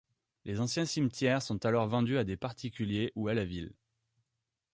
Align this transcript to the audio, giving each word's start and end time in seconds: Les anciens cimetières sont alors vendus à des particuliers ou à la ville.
Les 0.45 0.59
anciens 0.59 0.87
cimetières 0.87 1.43
sont 1.43 1.63
alors 1.63 1.87
vendus 1.87 2.17
à 2.17 2.23
des 2.23 2.35
particuliers 2.35 3.11
ou 3.15 3.27
à 3.27 3.35
la 3.35 3.45
ville. 3.45 3.71